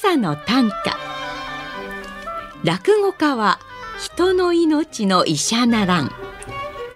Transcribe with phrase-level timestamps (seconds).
[0.00, 0.96] 朝の短歌。
[2.62, 3.58] 落語家は
[3.98, 6.12] 人の命の医者ならん。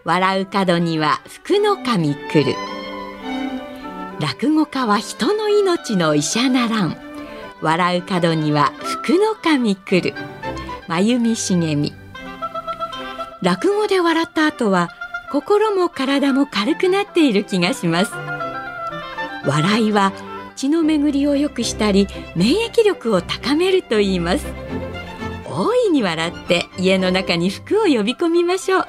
[0.05, 2.55] 笑う角には福の神来る。
[4.21, 6.97] 落語家は人の命の医者ならん。
[7.61, 10.15] 笑う角には福の神来る。
[10.87, 11.93] 真由美茂美
[13.43, 14.91] 落語で笑った後は
[15.33, 18.13] 心も体も軽くなっている気がします。
[19.45, 20.13] 笑いは
[20.63, 24.47] 血の巡りを良くしたり免疫力を高めると言います。
[25.45, 28.87] 大いに笑って家の中に服を呼び込みましょう。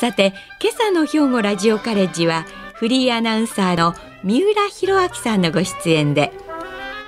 [0.00, 6.32] さて今朝の兵庫ラジオカレッジはフリーアナウンサーの三浦弘明さんのご出演で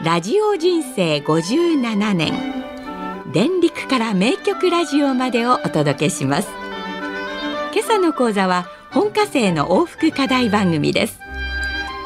[0.05, 2.33] ラジオ人生57年
[3.33, 6.48] 電力から名曲ラジオまでをお届けします。
[7.75, 11.28] 今朝の講座は本科生の往復課題番組です。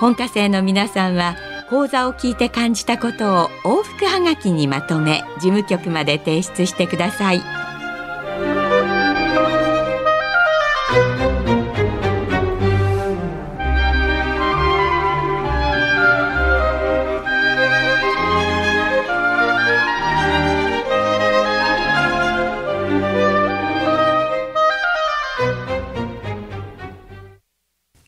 [0.03, 1.37] 本科生の皆さんは
[1.71, 7.41] 講座を聞いて感じたことを往復はがきにまとめ事務局まで提出してください。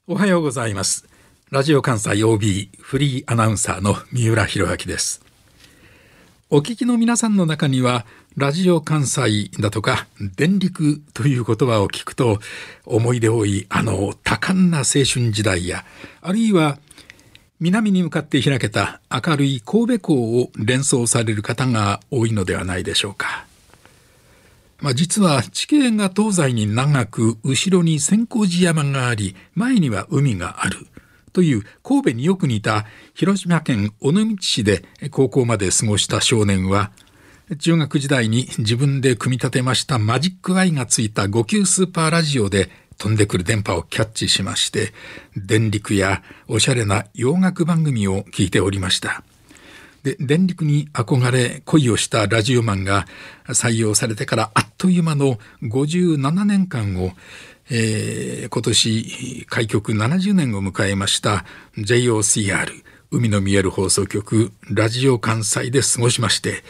[0.08, 1.13] おはようございます。
[1.50, 5.22] ラジオ関西 OB フリーアナウンサーの三浦弘明です。
[6.48, 8.06] お聞きの皆さんの中には
[8.36, 10.06] ラジオ関西だとか
[10.36, 12.38] 電力という言葉を聞くと
[12.86, 15.84] 思い出多いあの多感な青春時代や
[16.22, 16.78] あるいは
[17.60, 23.46] 南に向かって開けた明るい神戸港を連想される方が多いのではないでしょうか。
[24.80, 30.86] まあ、実は地形が東西に長く後ろに千光寺山があり前には海がある。
[31.34, 36.92] という神戸によく似た広島県尾道市で高校まで過ごした少年は
[37.58, 44.92] 中学時代に自分で組み立てましたマジックアイがついた5級スーパーラジオで飛んでくる電波をキャッチしまして
[45.36, 49.24] 電力やおしゃれな洋楽番組を聞いておりました。
[50.04, 53.06] で電力に憧れ恋をしたラジオマンが
[53.48, 57.12] 採用されてからあっという間の57年間を、
[57.70, 61.46] えー、今年開局70年を迎えました
[61.78, 62.68] JOCR
[63.10, 66.62] 海の見える放送局ラジオ関西で過ごしまして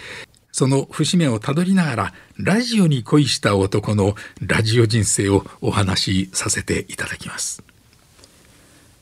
[0.52, 7.64] その節目をたどりながらラジオに恋した男のラジオ人生をお話しさせていただきます。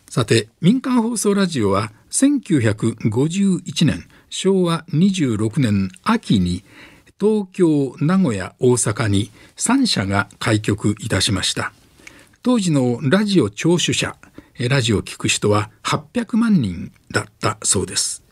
[0.08, 6.64] さて民間放送ラジオは1951年昭和26年秋に
[7.20, 11.72] 東京名古屋大阪に3社が開局いたしました。
[12.42, 14.16] 当時のラジオ聴取者
[14.58, 18.24] ラジオを聞く人は800万人だったそうです、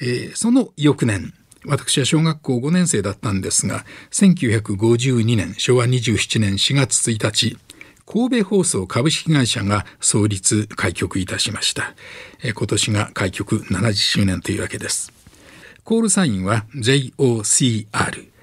[0.00, 1.34] えー、その翌年
[1.66, 7.58] 私は小学校5年生だったんですが1952年昭和27年4月1日
[8.06, 11.94] 神戸放送株式会社が創立開局いたしました。
[12.42, 15.12] 今年が開局70周年というわけです。
[15.82, 18.36] コールサインは JOCR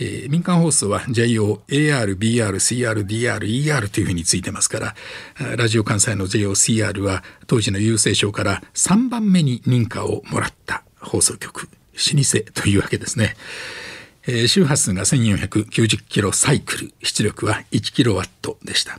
[0.00, 4.80] えー、民間放送は JOAR、BR、CR、DR、ER というふうについてますか
[5.38, 13.36] らラジオ関西の JOCR は当時の郵政省から3番目に認可をもらった放送局老舗というわけですね。
[14.26, 18.98] えー、周波数が1490キロサイクル出力は1キロワットでした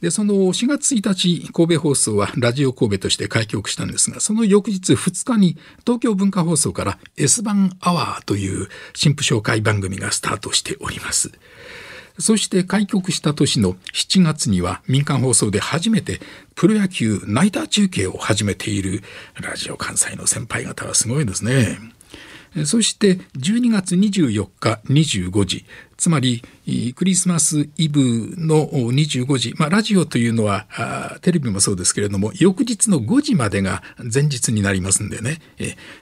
[0.00, 5.56] でその4月1日神戸放送はラジオ神戸として開局したんですがその翌日2日に
[5.86, 11.32] 東京文化放送から S 番アワーという新婦紹介番組がスタートしております
[12.18, 16.20] そして開局した年の7月には民間放送で初めて
[16.54, 19.02] プロ野球ナイター中継を始めている
[19.40, 21.93] ラジオ関西の先輩方はすごいですね。
[22.64, 25.64] そして12月24日25時
[25.96, 26.42] つまり
[26.94, 28.00] クリスマスイブ
[28.36, 30.66] の25時、まあ、ラジオというのは
[31.22, 35.38] テレビもそうですけれども翌日の5時までが前日になりますんでね。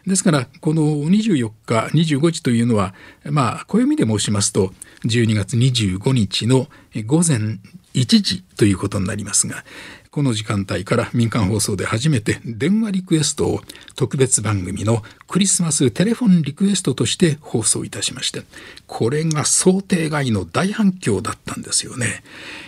[0.06, 2.94] ですからこの24日25時というのは
[3.24, 4.72] まあ暦で申しますと
[5.04, 6.68] 12月25日の
[7.06, 7.58] 午前
[7.94, 9.64] 1時ということになりますが
[10.12, 13.60] この時間帯から民間放送で初めて電話リクエストを
[13.96, 18.42] 特別番組のクリスマステレフォンリクエストとして放送いたしまして
[18.86, 22.22] これが想定外の大反響だったんですよね。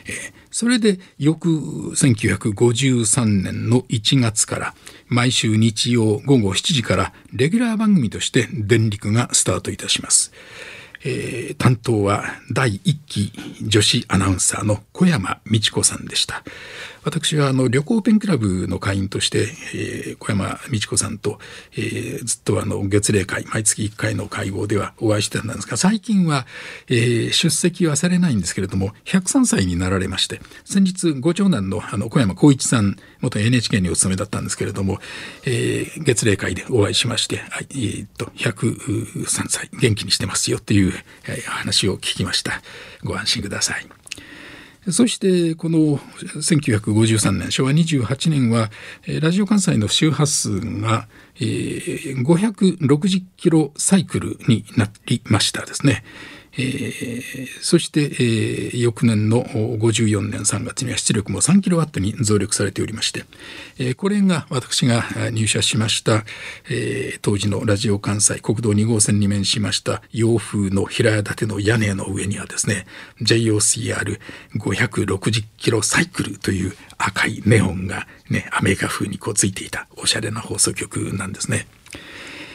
[0.07, 0.13] えー、
[0.51, 4.75] それで翌1953年の1月から
[5.09, 10.33] 毎週日曜午後7時からレギュラー番組として電力がスタートいたします。
[11.07, 16.43] えー、担当は第1期女子アナウンサーの小山美智子さんでした。
[17.05, 21.39] 私はあの旅行ペンクラブの会員として、えー、小山美智子さんと、
[21.73, 26.47] えー、ずっとあの月例会毎月1回の会合ではお会いしてたんですが最近は、
[26.89, 34.99] えー、出席はされないんですけれども103歳になられまして先日ご長男のあの小山光一さん元 NHK にお勤めだったんですけれども、
[35.45, 40.93] えー、月例会でお会いしまして、えー、っと103歳元気にしてますよっていう、
[41.29, 42.63] えー、話を聞きました
[43.03, 44.04] ご安心ください。
[44.91, 48.71] そしてこの1953年昭和28年は
[49.21, 56.05] ラジオ関西の周波数が560キロサイクルになりましたですね。
[56.57, 63.25] えー、そして、えー、翌年の54年3月には出力も 3kW に増力されておりまして、
[63.79, 66.25] えー、これが私が入社しました、
[66.71, 72.87] えー、当時のラジオ関西国道2号線に面しました洋風の平屋建ての屋根の上にはですね
[73.23, 81.67] JOCR560 キロサイクルという赤いネオンがねアメリカ風にこうついていたおしゃれな放送局なんですね。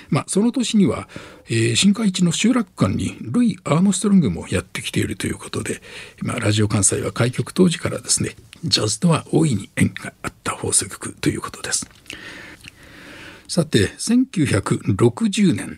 [0.10, 1.08] まあ、その年には、
[1.48, 5.82] えー、新海地の集落間にルイ・アームストロングもやってきているということで、
[6.22, 11.90] まあ、ラジオ関西は開局当時からですねジャズとは大いに縁があった放送局ということです。
[13.48, 15.78] さて1960年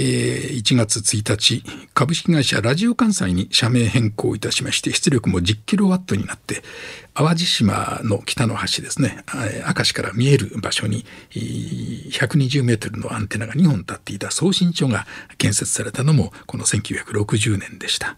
[0.00, 6.62] えー、1月1日株式会社ラジオ関西に社名変更いたしまして出力も 10kW になって
[7.14, 9.24] 淡路島の北の端ですね
[9.66, 15.04] 明石から見える場所に120メートルのアンテナが2本立っていた送信所が
[15.36, 18.16] 建設されたのもこの1960年でした。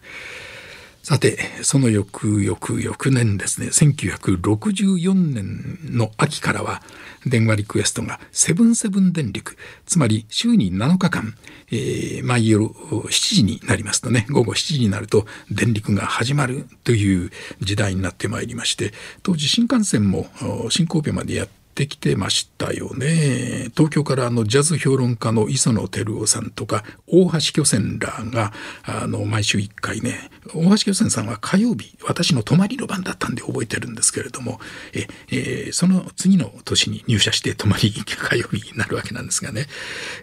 [1.03, 6.83] さてその翌翌翌年ですね1964年の秋からは
[7.25, 11.33] 電話リクエストがセブンセブン電力つまり週に7日間、
[11.71, 17.31] えー、毎夜7時になりますとね午後7時になると電力が始まるという
[17.61, 18.91] 時代になってまいりまして
[19.23, 20.27] 当時新幹線も
[20.69, 23.71] 新神戸までやってってきてましたよね。
[23.75, 28.51] 東京からあのジャズ評論家の磯野照夫さんとか大橋巨泉らが
[28.83, 34.59] あの毎週1回ね大橋巨泉さんは火曜日私の泊まりの番だったんで覚えてるんですけれども
[34.93, 39.67] え、えー、その次の年に入社して泊まり 火曜日になるわけなんですがね、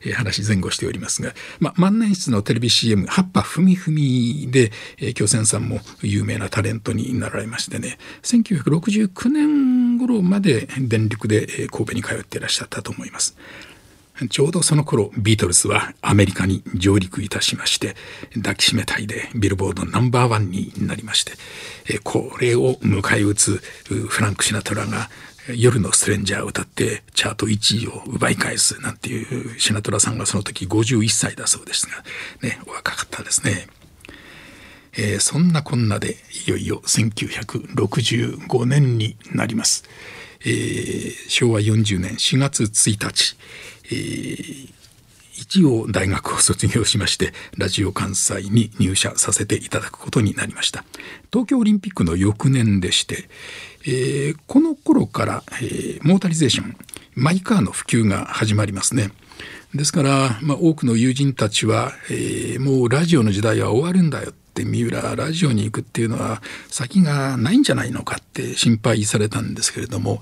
[0.05, 13.37] えー、話前後しておりますが、ま、万年筆のテレビ CM「葉っぱふみふみ」で、えー、巨泉さんも有名なタレントになられましてね1969年頃まで電力で神戸に通っていらっしゃったと思います。
[14.31, 17.95] ちょうどその頃ビートルズはアメリカに上陸いたしまして
[18.35, 21.35] 抱きしめたいでビルボードナンバーワンになりまして
[22.03, 25.09] これを迎え撃つフランク・シナトラが
[25.55, 32.03] 夜のストレンジャーを歌ってチャート1位を奪い返すなんていうシナトラさんがその時51歳だそうですが
[32.43, 33.69] ねお若かったですね。
[34.99, 36.17] えー、そんなこんなで
[36.47, 39.85] いよいよ1965年になります。
[40.41, 43.37] えー、昭和40年4月1日、
[43.85, 44.69] えー、
[45.35, 50.85] 一応大学を卒業しましてラジオ関西に入社させていただくことになりました。
[51.33, 53.29] 東京オリンピックの翌年でして、
[53.85, 56.77] えー、この頃から、えー、モータリゼーション
[57.15, 59.11] マイカーの普及が始まりますね。
[59.75, 70.21] ですから、まあ、多くの友人たちは、えー、もうラジオの時代は終わるんだよって三浦ラジオに行くっていうのは先がないんじゃないのかって心配されたんですけれども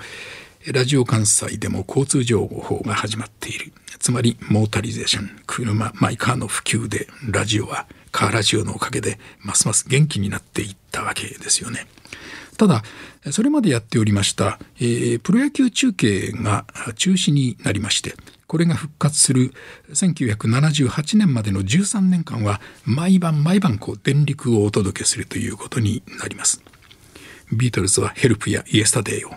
[0.73, 11.87] ラジオ関西でも交通情報が始まっているつまりモータリゼーション車マイカーの普及でラジオはカーラジオのおかげでますます元気になっていったわけですよね。
[12.57, 12.83] ただ
[13.31, 16.64] それまでやっておりました、えー、プロ野球中継が
[16.95, 18.14] 中止になりまして
[18.47, 19.53] これが復活する
[19.91, 26.62] 1978年までの13年間は毎晩毎晩こう電リクをお届けするということになります。
[27.53, 29.31] ビートルズはヘルプやイエスタデイを、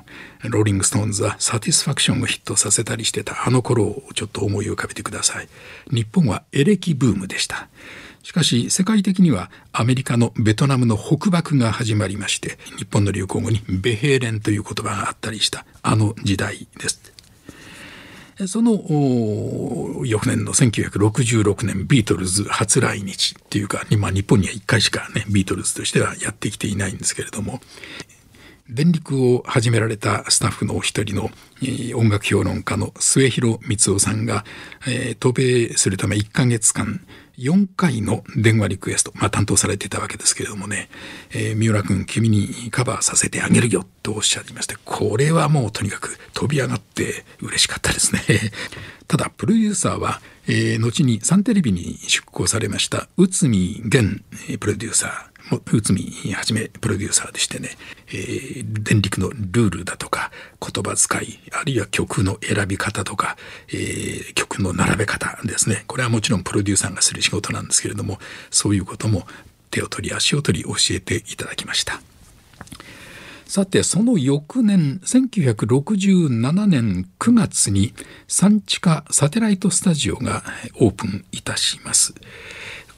[0.46, 5.48] ローリングストーンズはサティスファクションをヒットさせたりしてたあの頃をちょっと思い浮かべてください。
[5.92, 7.68] 日本はエレキブームでした。
[8.24, 17.19] しかし世界的にはアメリカのベトナムの北爆が始まりまして日本の流行語にベヘーレンという言葉があったりしたあの時代です。
[18.48, 18.74] その
[20.06, 27.60] 翌年の1966年ビートルズ初来日っていうか、まあ、日本には1回しかねビートルズとしてはやってきていないんですけれども
[28.70, 31.32] 電力を始められたスタッフのお一人の、
[31.62, 34.46] えー、音楽評論家の末広光夫さんが、
[34.88, 37.02] えー、渡米するため1ヶ月間
[37.40, 40.90] 4回の電話リクエスト、まあ、担当されていたわけですけれどもね、
[41.32, 48.22] えー、三浦君君にカバーさせてあげるよとおっしゃいましてこれはもうとにかく飛び上がって嬉しかったですね。
[49.08, 54.22] ただプロデューサーは、えー、後にサンテレビに出向されました内海源
[54.60, 55.29] プロデューサー。
[55.52, 57.70] 内海はじめプロデューサーでしてね、
[58.08, 63.38] えー、電力のルールだとか言葉遣いあるいは曲の選び方とか、
[63.70, 68.20] えー、曲の並べ方ですねこれはもちろんプロデューサーがする仕事なんですけれども
[68.52, 69.24] そういうことも
[69.72, 72.02] 手を取り足を取り教えていただきました。
[73.50, 77.96] さてその翌年1967年9月に
[78.28, 80.44] 産地下サテライトスタジオが
[80.80, 82.14] オープンいたします。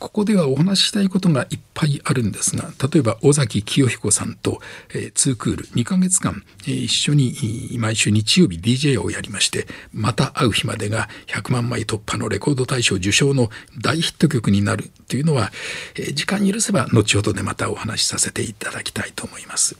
[0.02, 4.60] ここではお話ししたいことがいっぱいあるんですが例えば尾崎清彦さんと、
[4.96, 15.52] えー、2クール2ヶ月間、えー、一緒に毎週日曜日 DJ をやりまして「また会う日まで」が100万枚突破のレコード大賞受賞の大ヒット曲になるというのは、
[15.94, 19.76] えー、時間許せば後ほどでまたお話しさせていただきたいと思います。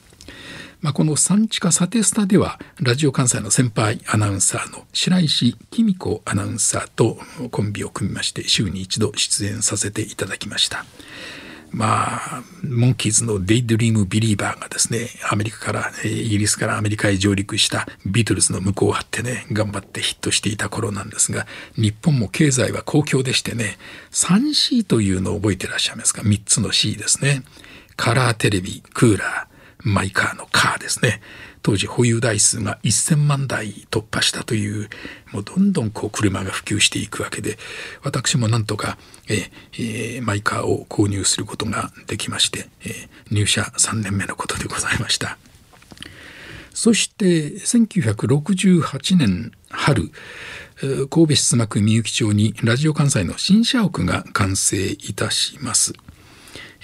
[0.82, 7.18] まあ、この産地下サテスタではラジオ関西の先輩アナウンサーの白石紀美子アナウンサーと
[7.52, 10.84] コンビを組みまして週に一度出演させていただきました。
[11.70, 21.46] まあ、モンキーズのデイドリームビリーバーがですね、アメリカから、イギリスからアメリカへ上陸したビートルズの向こうを張ってね、頑張ってヒットしていた頃なんですが、
[21.76, 23.78] 日本も経済は好況でしてね、
[24.10, 27.42] 3C というのを覚えてらっしゃいますか ?3 つの C ですね。
[27.96, 29.51] カラーテレビ、クーラー、
[29.82, 31.20] マイカーのカーですね。
[31.62, 34.88] 当時保有台数が1000万台突破したという
[35.32, 37.56] もうどんどんこう車が普及していくわけで
[38.02, 38.98] 私もなんとか
[39.28, 45.38] え、えー、マイカーを購入することができまして、えー、入社3年目のことでございました。
[46.74, 50.10] そして1968年春
[50.80, 55.92] 神戸市須磨区みゆき町にラジオ関西の新社屋が完成いたします。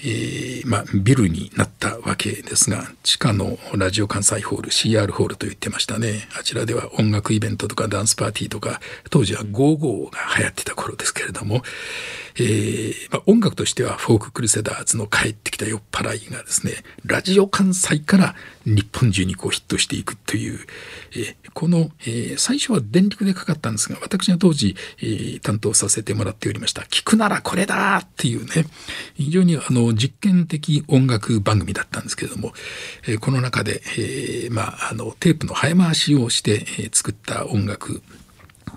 [0.00, 6.28] えーまあ、ビルになったわけですが地下のラジオ関西ホール CR ホールと言ってましたね。
[6.38, 11.62] あちらでは音楽イベントとかダンスパーティーとか当時はゴーゴーが流行ってた頃ですけれども、
[12.40, 16.72] えーまあ、音楽としてはフォーククルセダーズの帰ってきた酔っ払いがですね
[17.04, 20.60] ラジオ関西から日本中にこうヒットしていくという、
[21.12, 28.66] えー、この、えー、最初は電力でかかったんですが私が当時、え、担当させてもらっておりました「聞くならこれだ!」っていうね
[29.14, 32.52] 非常にあの実験的音楽番組だったんですけれども、
[33.06, 38.02] え、この中で、えーまあ、あのテープの早回しをして、え、作った音楽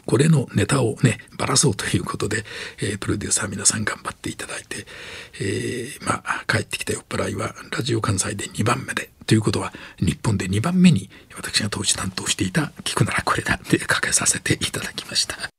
[0.05, 2.43] これのネタをねばらそうということで、
[2.81, 4.86] えー、プロデューサー皆さん頑張っていただいて、
[5.39, 15.50] えー、まあ帰ってきた酔っ払いはラジオ関西で2番目でということは日本で2番目に私が当時担当していた「聞くならこれだ」ってかけさせていただきました。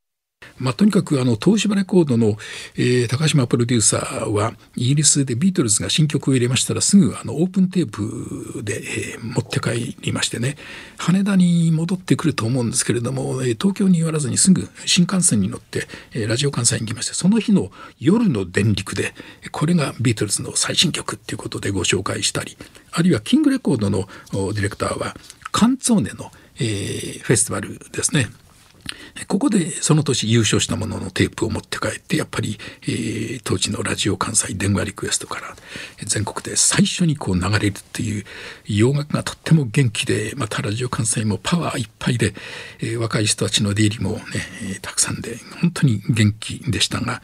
[0.58, 2.36] まあ、とにかくあの東芝レコードの、
[2.76, 8.82] えー、高島プロデューサーはイギリスでビートルズが新曲を入れましたらすぐあのオープンテープで、
[9.14, 10.56] えー、持って帰りましてね
[10.98, 19.14] 羽田に戻ってくると思うんですけれども、えー、東京に言わずにすぐ新幹線に乗って、えー、ラジオ関西に来ましてその日の夜の電力で
[19.50, 22.56] これがビートルズの最新曲っていうことでご紹介したり
[22.92, 25.14] あるいはキングレコードのディレクターは
[25.50, 28.26] カンツォーネの、えー、フェスティバルですね。
[29.28, 35.54] ここでその年優勝したもののテープを持って帰ってやっぱり、えー、当時のラジオ関西電話リクエストから
[36.04, 38.24] 全国で最初にこう流れるっていう
[38.66, 42.34] 洋楽がとっても元気でまたラジオ関西もパワーいっぱいで、
[42.80, 44.22] えー、若い人たちの出入りもね、
[44.62, 47.22] えー、たくさんで本当に元気でしたが、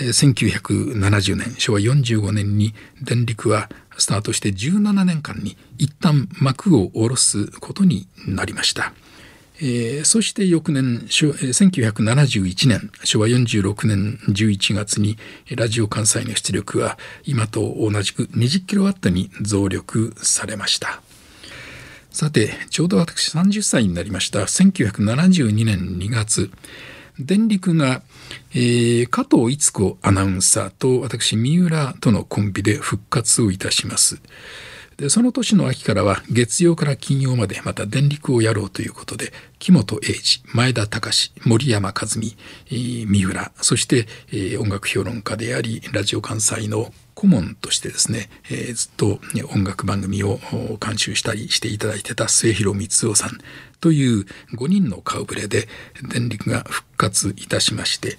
[0.00, 3.68] えー、1970年昭和45年に電力は
[3.98, 8.92] スタートして17年間に一旦幕を下ろすことになりました。
[9.60, 15.18] えー、そして翌年1971年昭和46年11月に
[15.54, 21.02] ラジオ関西の出力は今と同じく20キロワットに増力されました。
[22.10, 24.40] さてちょうど私30歳になりました。
[24.40, 26.50] 1972年2月。
[27.18, 28.02] 電力が、
[28.52, 34.20] えー、加藤逸子アナウンサーと私三浦とのコンビで復活をいたします。
[34.98, 42.36] でその年の秋からは月曜から金曜までまた電力をやろうということで木本英二前田隆森山和美
[43.06, 44.08] 三浦そして
[44.58, 49.20] 音楽評論家でありラジオ関西の顧問としてですね、えー、ずっと
[49.52, 50.40] 音楽番組を
[50.84, 53.38] 監修したりしていただいてた末広光夫さん
[53.80, 54.24] という
[54.56, 55.68] 5人の顔ぶれで
[56.12, 58.18] 電力が復活いたしまして、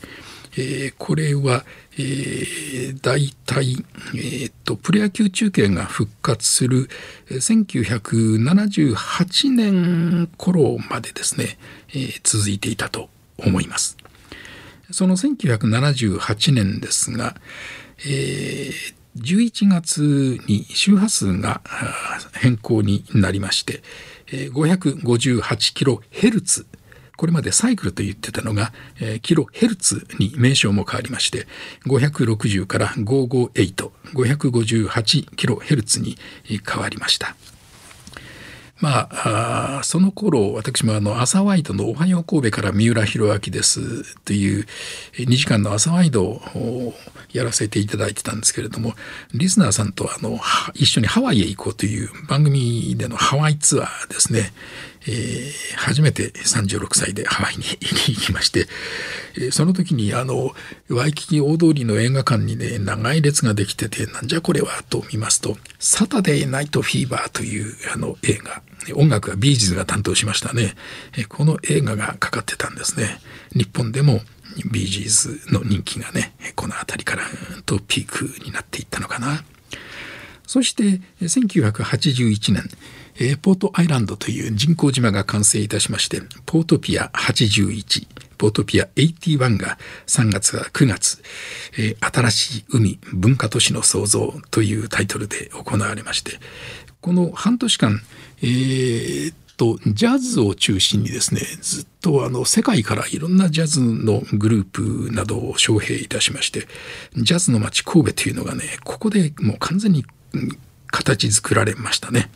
[0.53, 1.63] えー、これは、
[1.93, 6.89] えー、大体、えー、とプロ野球中継が復活する
[7.29, 11.57] 1978年頃までですね、
[11.89, 13.97] えー、続いていたと思います。
[14.91, 17.35] その1978年ですが、
[18.07, 18.73] えー、
[19.17, 21.61] 11月に周波数が
[22.33, 23.83] 変更になりまして、
[24.27, 26.65] 558kHz
[27.19, 28.71] これまでサイクルと言ってたのが、
[29.01, 31.47] えー、キロヘルツに名称も変わりまして
[31.85, 36.15] 560から558、558キロヘルツに
[36.65, 37.35] 変わりました。
[38.79, 44.65] まあ、あその頃私もあの朝ワイドの「おはよう神戸から三浦弘明です」という
[45.17, 46.95] 2時間の朝ワイドを
[47.33, 48.93] やらせていただいてたんですけれども
[49.33, 50.39] リスナーさんとあの
[50.73, 54.53] 一緒にハワイへ行こうという番組でのハワイツアーですね、
[55.07, 58.67] えー、初めて36歳でハワイに 行きまして、
[59.35, 60.53] えー、その時にあの
[60.89, 68.61] ワイキキ大通りの映画館にね長い列ができててなんじゃこれはと見ますと「サタデーナイトフィーバー」というあの映画。
[68.95, 70.73] 音楽はビージーズが担当しましたね、
[71.17, 73.19] えー、この映画がかかってたんですね。
[73.53, 74.23] 日本でも
[74.71, 75.09] ビージー
[75.45, 77.23] ズの人気がねこの辺りから
[77.65, 79.43] とピークになっていったのかな。
[80.47, 82.69] そして1981年
[83.41, 88.07] ポートアイランドという人工島が完成いたしましてポートピア81
[88.37, 91.21] ポートピア81が3月から9月、
[91.77, 96.39] え新しい海文化都市の創造というタイトルで行われまして
[97.01, 98.01] この半年間、
[98.41, 106.65] えー、とジャズを中心にですねずっとあの世界からいろんなジャズのグループなどを招聘いたしまして
[107.17, 110.05] ジャズの街神戸というのがねここでもう完全に
[110.87, 112.29] 形作られましたね。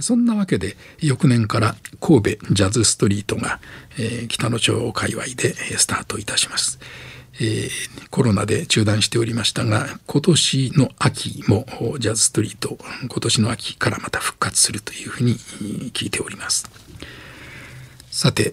[0.00, 3.60] そんなわけで翌年から神戸ジャズストリートが、
[3.98, 6.78] えー、北野町界隈でスタートいたします。
[7.40, 11.66] えー、コロナで中断しておりましたが今年の秋も
[11.98, 16.70] ジャズストリート今年の秋からまた復活するというふうに聞いております
[18.10, 18.52] さて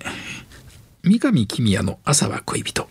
[1.03, 2.87] 三上公也の朝は恋人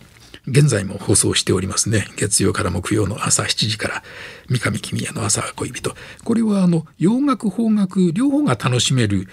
[0.47, 2.07] 現在も放送しておりますね。
[2.17, 4.03] 月曜から木曜の朝7時から。
[4.49, 5.93] 三上公也の朝は恋人。
[6.23, 9.27] これはあの洋楽邦楽両方が楽しめる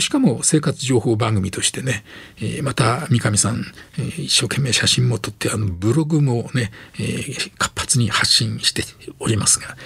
[0.00, 2.04] しかも生活情報番組としてね。
[2.62, 3.64] また三上さん
[3.96, 6.72] 一生懸命写真も撮ってあのブログもね
[7.58, 8.82] 活発に発信して
[9.20, 9.76] おりますが。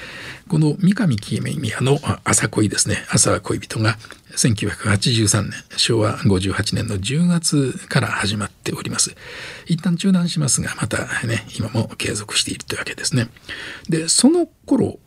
[0.48, 3.04] この三上公也の朝恋ですね。
[3.10, 3.98] 朝は恋人が
[4.36, 9.14] 1983年昭和58年の10月から始まっております。
[9.66, 13.28] 一旦中断しますがまたね今も継続しているというわけですね。
[13.88, 14.98] でその頃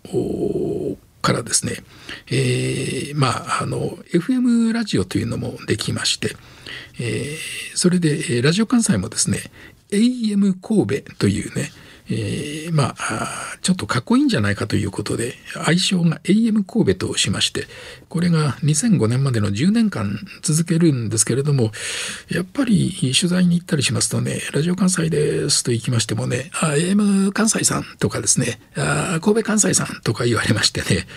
[1.22, 1.84] からですね、
[2.28, 6.36] えー、まああの FM ラジオというのもできまして、
[7.00, 9.40] えー、それでラジオ関西もですね
[9.92, 11.72] AM 神戸というね
[12.10, 15.34] えー、まあちょっとかっこいいんじゃないかということで
[15.66, 17.66] 愛称が AM 神戸としまして
[18.10, 21.72] これが2005年までの10年間続けるんですけれども
[22.30, 31.08] やっぱり取材に行ったりしますとね「ラジオ関西です」と行きましてもね「あ AM 関西さん」とかですねあ「神戸関西さん」とか言われましてね、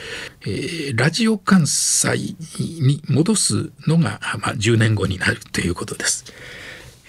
[0.42, 6.24] えー、ラジオ関西に戻すのが、まあ、10年後になるということです。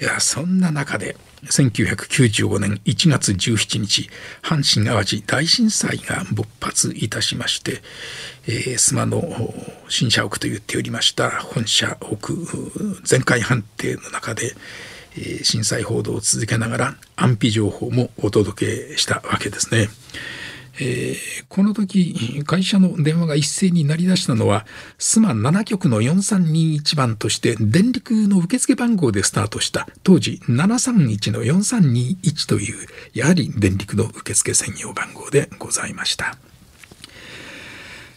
[0.01, 4.09] いやそんな中で1995年1月17日
[4.41, 7.81] 阪神・淡路大震災が勃発いたしまして、
[8.47, 9.23] えー、スマの
[9.87, 12.17] 新社屋と言っておりました本社屋
[13.03, 14.53] 全開判定の中で、
[15.15, 19.89] えー、震災報道を続けながら安否情報もお届けしたわけですね。
[20.79, 24.65] えー、この時会社の電話が一斉に鳴り出したのは
[24.97, 36.37] スマ7局の4321番として電力の受付番号でスタートした当時731の4321というやはり電力の受付専用番号でございました。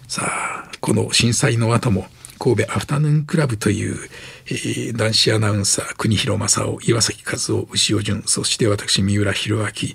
[0.07, 2.07] さあこの震災の後も
[2.39, 3.97] 神戸アフタヌーンクラブという、
[4.95, 9.95] 男子アナウンサー国広正夫岩崎和夫牛尾淳そして私三浦弘明。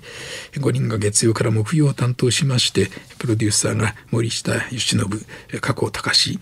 [0.60, 4.98] 5人が月曜から木曜を担当しましてプロデューサーが森下義信
[5.60, 6.38] 加藤隆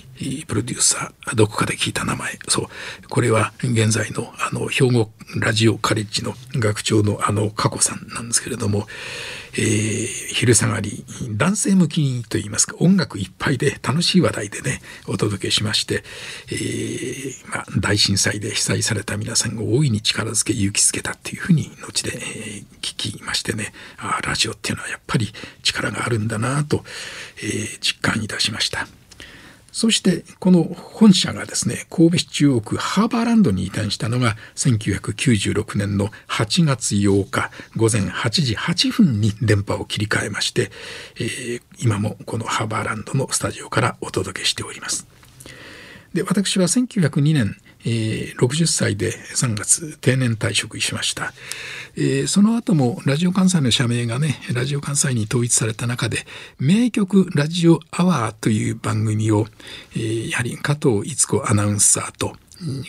[0.46, 2.38] プロデューサーどこかで聞いた名前。
[2.48, 2.66] そう。
[3.10, 8.86] これは現在のあの兵庫ラジオカレッジの学長のあの加古さんなんですけれども
[9.54, 16.04] えー、昼下がり男性向きといいますか音楽いっぱいで楽しい話題でねお届けしまして、
[16.52, 23.42] えー、まあ、大震災で被災された皆さんを大いに力づけ勇気づけたっていうふうに後で、えー、聞きまし。
[23.48, 25.32] てねあラジオっていうのはやっぱり
[25.62, 26.84] 力があるんだなと、
[27.42, 28.86] え、実感いたしました。
[29.78, 40.72] そしてこの本社がですね神戸市中央区ハーバーランドに移転したのが1996年の8月8日午前8時8分に電波を切り替えまして、
[41.14, 45.06] えー、今もこのハーバーランドのスタジオからお届けしております。
[46.12, 51.32] で私は1902年えー、60歳で3月定年退職しました、
[51.96, 56.18] えー、その後もラジオ関西の社名がねラジオ関西に統一された中で
[56.58, 59.46] 名曲ラジオアワーという番組を、
[59.94, 62.36] えー、やはり加藤逸子アナウンサーと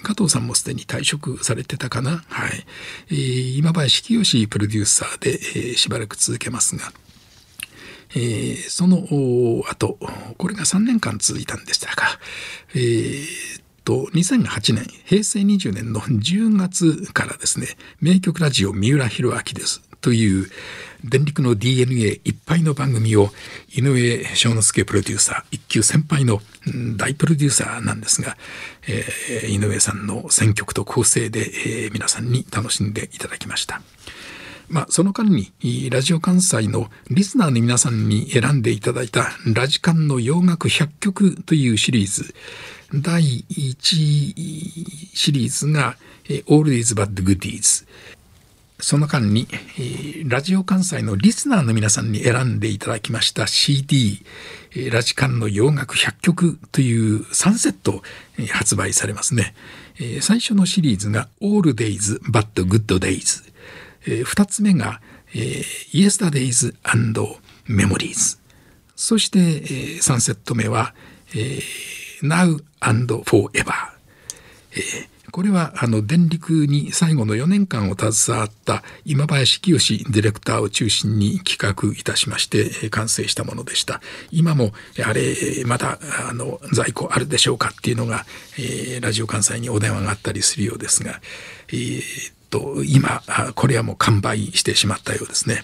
[0.01, 2.65] 加藤さんもすでに退職されてたかな、はい。
[3.09, 6.91] えー、今林清プロデューサーで、えー、しばらく続けますが、
[8.15, 8.97] えー、その
[9.69, 9.97] 後
[10.37, 12.19] これが3年間続いたんでしたか、
[12.73, 20.45] えー、と2008年平成20年の10月からですね名曲ラジオ三浦弘明ですという
[21.03, 23.29] 電力の DNA いっぱいの番組を
[23.75, 26.39] 井上翔之介プロデューサー一級先輩の
[26.97, 28.37] 大プロデューサーなんですが、
[28.87, 33.81] えー、井上さんの選曲と構成で、えー、皆さんに楽しんでいただきました。
[34.67, 35.51] まあ、その間に
[35.89, 42.35] ラジオ関西のリスナーの皆さんに選んでいただいたラジカンの洋楽100曲というシリーズ
[42.93, 43.73] 第1
[45.13, 45.95] シリーズが
[46.49, 47.85] All These Bad Goodies
[48.81, 49.45] その間に、
[50.25, 54.23] ラジオ関西のリスナーの皆さんに選んでいただきました CD
[54.89, 58.01] ラジカンの洋楽100曲という3セット
[58.53, 59.53] 発売されますね。
[60.21, 63.43] 最初のシリーズが All Days But Good Days
[64.05, 65.01] 2つ目が
[65.33, 68.39] Yesterdays and Memories
[68.95, 70.95] そして3セット目は
[72.23, 73.73] Now and Forever、
[74.73, 84.01] えー、これはあの電力に最後の4年間を携わった今林清ディレクターを中心に企画いたしまして完成したものでした。
[84.31, 84.71] 今も
[85.05, 88.25] あれまだあの在庫あるでしょうかっていうのが、
[88.57, 91.21] えー、ラジオ関西にお電話があったりするようですが、
[91.71, 92.33] えー、
[92.85, 93.21] 今
[93.55, 95.63] これはもう完売してしまったようですね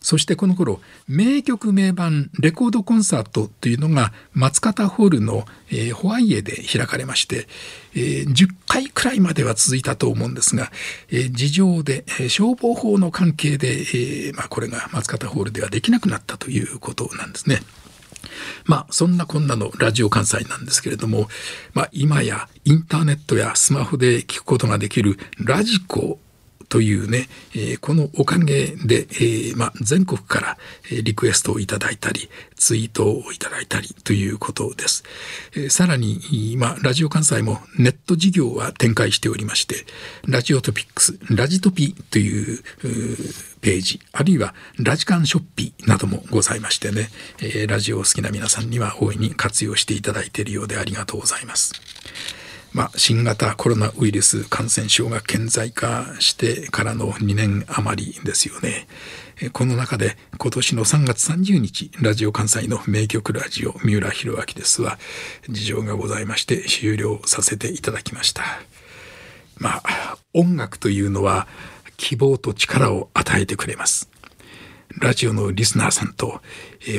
[0.00, 7.46] そしてこの頃名曲名盤レコードコンサートというのが松方ホールの、えー、ホワイエで開かれまして、
[7.94, 10.70] えー、10回くらいまでは続いたと思うんですが、
[11.10, 13.84] えー、事情で、え、消防法の関係で、
[14.28, 17.60] えまあ、これが松方ホールではできなくなったということなんですね。
[18.64, 21.28] まあそんなこんなのラジオ関西なんですけれども、
[21.72, 26.18] まあ、今やインターネットやスマホで聞くことができるラジコ
[26.74, 30.58] というね、えー、このおかげで、えー、ま、全国から
[31.04, 35.04] リクエストをいただいたり、ツイートをいただいたりということです。
[35.54, 36.18] えー、さらに、
[36.52, 39.86] 今、ラジオ関西もネット事業は展開しておりまして、
[40.26, 42.60] ラジオトピックス、ラジトピという
[43.60, 47.08] ページ、あるいはラジカンショッピーなどもございましてね、
[47.38, 51.72] え、ラジオを好きな皆さんには大いに活用していただいているようでありがとうございます。
[52.74, 58.88] まあ、新型コロナウイルス感染症が顕在化してからの2年余りですよね。
[59.52, 64.98] この中で今年の3月30日ラジオ関西の名曲ラジオ三浦弘明ですは
[65.48, 68.42] 事情がございまして終了させていただきました。
[69.56, 71.46] まあ音楽というのは
[71.96, 74.10] 希望と力を与えてくれます。
[74.98, 76.40] ラジオのリスナーさんと、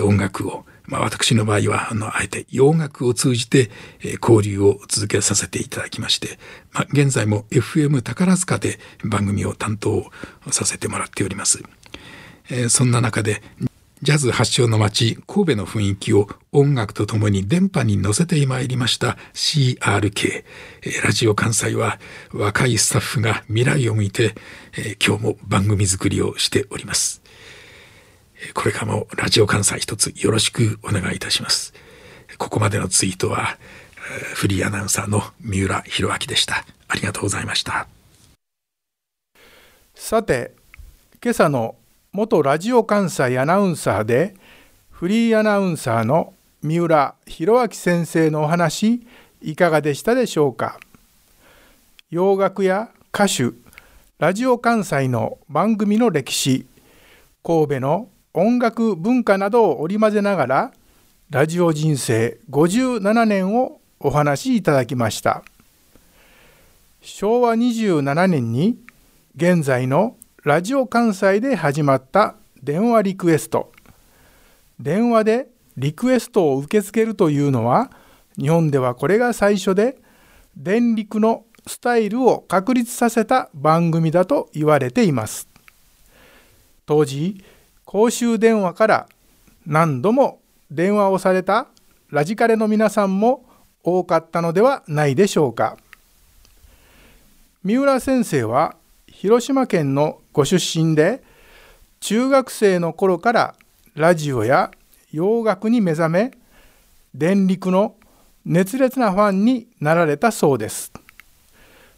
[0.03, 3.69] 音楽をまあ、私の場合はあのあえて洋楽を通じて、
[4.03, 6.39] え交流を続けさせていただきまして、
[6.71, 10.05] まあ、現在も FM 宝塚で番組を担当
[10.51, 11.63] させてもらっております。
[12.49, 13.41] えー、そんな中で
[14.01, 20.43] ジャズ発祥の街神戸の雰囲気を音楽とともに電波に乗せてまいりました CRK、
[21.03, 21.97] ラジオ関西は
[22.31, 24.35] 若いスタッフが未来を向いて、
[25.05, 27.23] 今日も番組作りをしております。
[28.53, 31.73] これからもラジオ関西一つよろしくお願いいたします。
[32.37, 33.57] ここまでのツイートは
[34.33, 36.65] フリーアナウンサーの三浦弘明でした。
[36.87, 37.87] ありがとうございました。
[39.95, 40.53] さて、
[41.23, 41.75] 今朝の
[42.11, 44.35] 元ラジオ関西アナウンサーで
[44.91, 49.05] フリーアナウンサーの三浦弘明先生のお話
[49.41, 50.79] いかがでしたでしょうか？
[52.09, 53.55] 洋楽や歌手
[54.19, 56.65] ラジオ関西の番組の歴史
[57.43, 60.71] 神戸の音楽文化などを織り交ぜながら
[61.29, 65.41] ラジオ人生57年をお話しいただきました。
[66.99, 68.77] 昭和27年に
[69.37, 73.71] 現在のラジオ関西で始まった電話リクエスト。
[74.81, 77.89] 電話でリクエストを受け付けるというのは
[78.37, 79.97] 日本ではこれが最初で
[80.57, 85.47] 電力のスタイルを確立させた番組だと言われています。
[86.85, 87.41] 当時
[87.95, 89.09] 公衆電話から
[89.65, 91.67] 何度も電話をされた
[92.09, 93.45] ラジカレの皆さんも
[93.85, 95.77] 多かったのではないでしょうか。
[97.63, 98.75] 三浦先生は
[99.07, 101.23] 広島県のご出身で
[102.01, 103.55] 中学生の頃から
[103.93, 104.71] ラジオや
[105.13, 106.31] 洋楽に目覚め
[107.13, 107.95] 電力の
[108.43, 110.91] 熱烈なファンになられたそうです。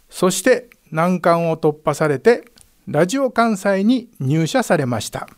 [0.08, 2.44] そして難関を突破されて
[2.86, 5.28] ラジオ関西に入社されました。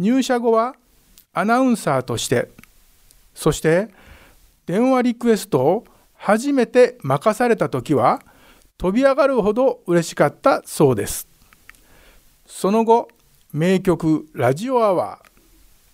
[0.00, 0.76] 入社後は
[1.34, 2.48] アナウンサーとして
[3.34, 3.90] そして
[4.64, 5.84] 電話リクエストを
[6.14, 8.22] 初めて任された時は
[8.78, 11.28] 飛び上がるほど嬉しかったそうです。
[12.46, 13.08] その後
[13.52, 15.28] 名曲ラジオアワー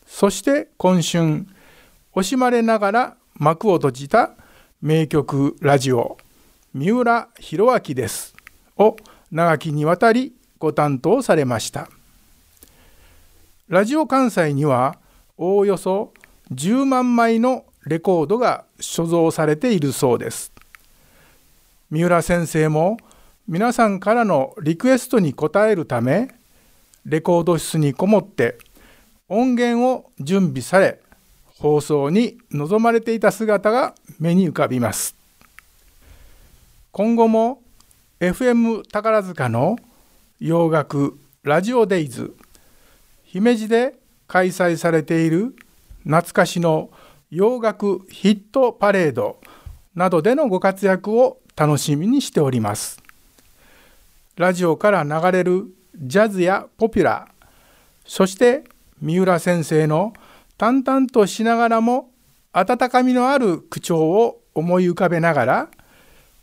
[0.07, 1.47] そして今春
[2.15, 4.35] 惜しまれながら幕を閉じた
[4.81, 6.17] 名曲ラジオ
[6.73, 8.37] 三浦弘明です。
[8.79, 8.97] を
[9.33, 11.89] 長きにわたりご担当されました。
[13.69, 14.97] ラジオ関西には
[15.37, 16.15] おおよそ
[16.53, 20.53] 10万枚のレコードが所蔵されているそうです。
[21.91, 22.97] 三浦先生も
[23.49, 26.29] 皆さんからのリクエストに応えるため
[27.05, 28.57] レコード室にこもって
[29.29, 31.01] 音源を準備され
[31.59, 35.17] 放送に臨まれていた姿が目に浮かびます。
[36.93, 37.63] 今後も
[38.21, 39.77] FM 宝塚の
[40.39, 42.33] 洋楽ラジオデイズ
[43.27, 45.55] 姫路で開催されている
[46.05, 46.91] 懐かしの
[47.31, 49.39] 洋楽ヒットパレード
[49.95, 53.03] などでのご活躍を楽しみにしております
[54.37, 55.65] ラジオから流れる
[55.97, 57.47] ジャズやポピュラー
[58.05, 58.65] そして
[59.01, 60.13] 三浦先生の
[60.57, 62.11] 淡々としながらも
[62.53, 65.57] 温かみのある口調を思い浮かべながら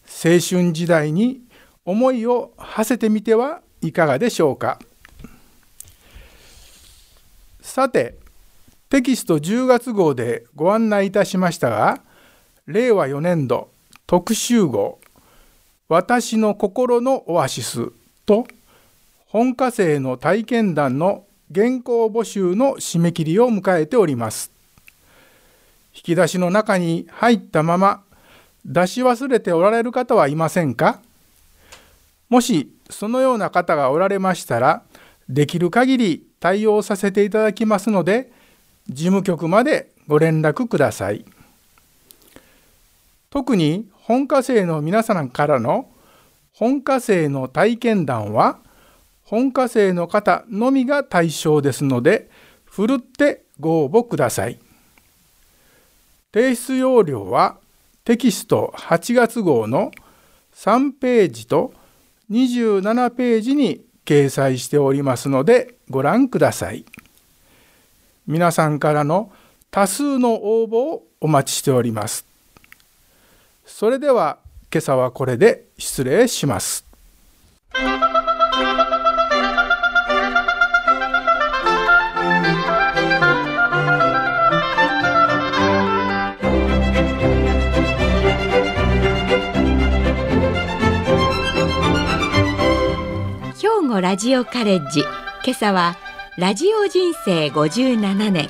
[0.04, 1.42] 青春時代に
[1.86, 4.80] 思いを馳せてみてはいかがでしょうか。
[7.64, 8.16] さて
[8.90, 12.02] テキスト10月号でご案内いたしましたが
[12.68, 13.70] 令和4年度
[14.06, 15.00] 特集号
[15.88, 17.88] 「私の心のオアシス」
[18.28, 18.46] と
[19.26, 21.24] 本科生の体験談の
[21.56, 24.52] 原稿募集の締め切りを迎えております。
[25.96, 28.04] 引き出しの中に入ったまま
[28.66, 31.00] 出し忘れておられる方はいませんか？
[32.28, 34.84] もしそのような方がおられましたら
[35.30, 38.30] できる限り対応させていただきますので
[38.90, 41.24] 事務局までご連絡ください。
[43.30, 45.90] 特に本科生の皆さんからの
[46.52, 48.60] 本科生の体験談は
[49.24, 52.30] 本科生の方のみが対象ですので
[52.66, 54.60] ふるってご応募ください。
[56.34, 57.56] 提出要領は
[58.04, 59.92] テキスト8月号の
[60.54, 61.74] 3ページと
[62.30, 66.86] 27ページに掲載しておりますのでご覧ください。
[68.28, 69.32] 皆さんからの
[69.72, 72.26] 多数の応募をお待ちしております。
[73.66, 74.38] それでは
[74.72, 76.86] 今朝はこれで失礼します。
[93.94, 95.02] 兵庫ラジオカレッジ。
[95.02, 95.98] 今朝は
[96.40, 98.50] ラジオ人生57年。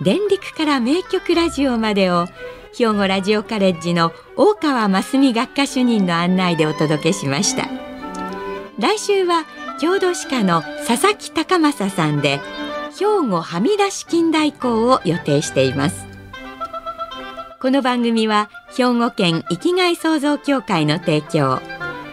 [0.00, 2.26] 電力から名曲ラジオまでを
[2.74, 7.68] 兵庫ラジオカレッジの大川真澄学科主任の案内でお届けしました。
[8.78, 9.44] 来週は
[9.78, 12.40] 郷土歯科の佐々木隆正さんで
[12.98, 16.06] 兵庫はみ出し近代校を予定しています。
[17.60, 21.60] この番組は兵庫県生きがい創造協会の提供。